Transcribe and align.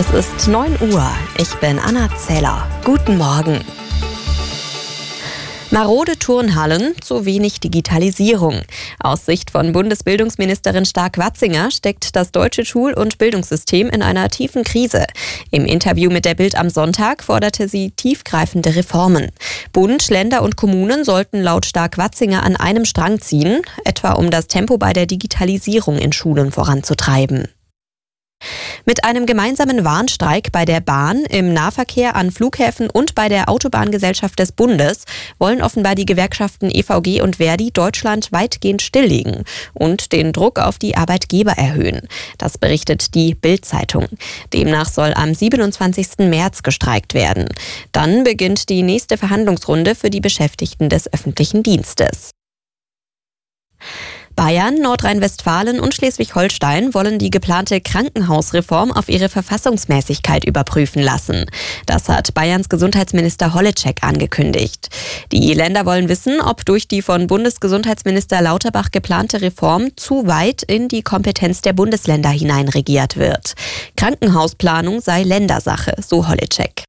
Es 0.00 0.08
ist 0.14 0.48
9 0.48 0.78
Uhr. 0.80 1.06
Ich 1.36 1.54
bin 1.56 1.78
Anna 1.78 2.08
Zeller. 2.16 2.66
Guten 2.86 3.18
Morgen. 3.18 3.60
Marode 5.70 6.18
Turnhallen, 6.18 6.94
zu 7.02 7.26
wenig 7.26 7.60
Digitalisierung. 7.60 8.62
Aus 8.98 9.26
Sicht 9.26 9.50
von 9.50 9.72
Bundesbildungsministerin 9.72 10.86
Stark-Watzinger 10.86 11.70
steckt 11.70 12.16
das 12.16 12.32
deutsche 12.32 12.64
Schul- 12.64 12.94
und 12.94 13.18
Bildungssystem 13.18 13.90
in 13.90 14.00
einer 14.00 14.30
tiefen 14.30 14.64
Krise. 14.64 15.04
Im 15.50 15.66
Interview 15.66 16.10
mit 16.10 16.24
der 16.24 16.34
Bild 16.34 16.54
am 16.54 16.70
Sonntag 16.70 17.22
forderte 17.22 17.68
sie 17.68 17.90
tiefgreifende 17.90 18.76
Reformen. 18.76 19.32
Bund, 19.74 20.08
Länder 20.08 20.40
und 20.40 20.56
Kommunen 20.56 21.04
sollten 21.04 21.42
laut 21.42 21.66
Stark-Watzinger 21.66 22.42
an 22.42 22.56
einem 22.56 22.86
Strang 22.86 23.20
ziehen, 23.20 23.60
etwa 23.84 24.12
um 24.12 24.30
das 24.30 24.46
Tempo 24.46 24.78
bei 24.78 24.94
der 24.94 25.04
Digitalisierung 25.04 25.98
in 25.98 26.14
Schulen 26.14 26.52
voranzutreiben. 26.52 27.48
Mit 28.86 29.04
einem 29.04 29.26
gemeinsamen 29.26 29.84
Warnstreik 29.84 30.52
bei 30.52 30.64
der 30.64 30.80
Bahn, 30.80 31.24
im 31.24 31.52
Nahverkehr 31.52 32.16
an 32.16 32.30
Flughäfen 32.30 32.88
und 32.88 33.14
bei 33.14 33.28
der 33.28 33.48
Autobahngesellschaft 33.48 34.38
des 34.38 34.52
Bundes 34.52 35.04
wollen 35.38 35.62
offenbar 35.62 35.94
die 35.94 36.06
Gewerkschaften 36.06 36.70
EVG 36.70 37.20
und 37.20 37.36
Verdi 37.36 37.70
Deutschland 37.70 38.32
weitgehend 38.32 38.82
stilllegen 38.82 39.44
und 39.74 40.12
den 40.12 40.32
Druck 40.32 40.58
auf 40.58 40.78
die 40.78 40.96
Arbeitgeber 40.96 41.52
erhöhen. 41.52 42.08
Das 42.38 42.58
berichtet 42.58 43.14
die 43.14 43.34
Bild-Zeitung. 43.34 44.06
Demnach 44.52 44.88
soll 44.88 45.12
am 45.14 45.34
27. 45.34 46.18
März 46.18 46.62
gestreikt 46.62 47.14
werden. 47.14 47.46
Dann 47.92 48.24
beginnt 48.24 48.68
die 48.68 48.82
nächste 48.82 49.18
Verhandlungsrunde 49.18 49.94
für 49.94 50.10
die 50.10 50.20
Beschäftigten 50.20 50.88
des 50.88 51.12
öffentlichen 51.12 51.62
Dienstes. 51.62 52.30
Bayern, 54.40 54.76
Nordrhein-Westfalen 54.76 55.80
und 55.80 55.92
Schleswig-Holstein 55.92 56.94
wollen 56.94 57.18
die 57.18 57.28
geplante 57.28 57.82
Krankenhausreform 57.82 58.90
auf 58.90 59.10
ihre 59.10 59.28
Verfassungsmäßigkeit 59.28 60.46
überprüfen 60.46 61.02
lassen. 61.02 61.44
Das 61.84 62.08
hat 62.08 62.32
Bayerns 62.32 62.70
Gesundheitsminister 62.70 63.52
Holleczek 63.52 64.02
angekündigt. 64.02 64.88
Die 65.30 65.52
Länder 65.52 65.84
wollen 65.84 66.08
wissen, 66.08 66.40
ob 66.40 66.64
durch 66.64 66.88
die 66.88 67.02
von 67.02 67.26
Bundesgesundheitsminister 67.26 68.40
Lauterbach 68.40 68.90
geplante 68.90 69.42
Reform 69.42 69.94
zu 69.96 70.26
weit 70.26 70.62
in 70.62 70.88
die 70.88 71.02
Kompetenz 71.02 71.60
der 71.60 71.74
Bundesländer 71.74 72.30
hineinregiert 72.30 73.18
wird. 73.18 73.52
Krankenhausplanung 73.98 75.02
sei 75.02 75.22
Ländersache, 75.22 75.96
so 76.00 76.26
Holleczek. 76.26 76.84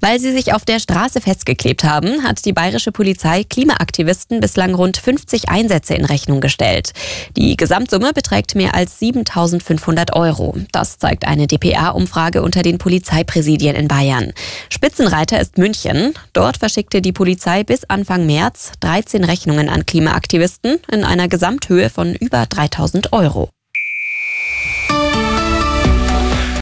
Weil 0.00 0.18
sie 0.18 0.32
sich 0.32 0.54
auf 0.54 0.64
der 0.64 0.78
Straße 0.78 1.20
festgeklebt 1.20 1.84
haben, 1.84 2.22
hat 2.22 2.44
die 2.44 2.52
bayerische 2.52 2.90
Polizei 2.90 3.44
Klimaaktivisten 3.44 4.40
bislang 4.40 4.74
rund 4.74 4.96
50 4.96 5.48
Einsätze 5.50 5.94
in 5.94 6.04
Rechnung 6.04 6.40
gestellt. 6.40 6.92
Die 7.36 7.56
Gesamtsumme 7.56 8.12
beträgt 8.12 8.54
mehr 8.54 8.74
als 8.74 8.98
7500 8.98 10.16
Euro. 10.16 10.56
Das 10.72 10.98
zeigt 10.98 11.26
eine 11.26 11.46
dpa-Umfrage 11.46 12.42
unter 12.42 12.62
den 12.62 12.78
Polizeipräsidien 12.78 13.76
in 13.76 13.88
Bayern. 13.88 14.32
Spitzenreiter 14.70 15.40
ist 15.40 15.58
München. 15.58 16.14
Dort 16.32 16.56
verschickte 16.56 17.02
die 17.02 17.12
Polizei 17.12 17.62
bis 17.62 17.84
Anfang 17.84 18.24
März 18.24 18.72
13 18.80 19.24
Rechnungen 19.24 19.68
an 19.68 19.84
Klimaaktivisten 19.84 20.78
in 20.90 21.04
einer 21.04 21.28
Gesamthöhe 21.28 21.90
von 21.90 22.14
über 22.14 22.46
3000 22.46 23.12
Euro. 23.12 23.50